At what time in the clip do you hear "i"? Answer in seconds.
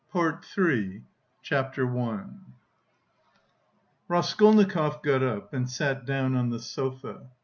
1.99-2.23